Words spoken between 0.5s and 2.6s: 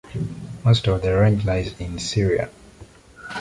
Most of the range lies in Syria.